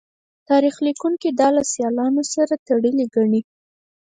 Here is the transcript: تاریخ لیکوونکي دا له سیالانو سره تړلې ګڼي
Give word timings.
تاریخ 0.49 0.75
لیکوونکي 0.85 1.29
دا 1.39 1.47
له 1.55 1.63
سیالانو 1.73 2.23
سره 2.33 2.53
تړلې 2.67 3.05
ګڼي 3.15 3.41